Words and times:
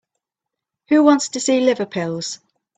Who 0.89 1.03
wants 1.03 1.29
to 1.29 1.39
see 1.39 1.59
liver 1.59 1.85
pills? 1.85 2.39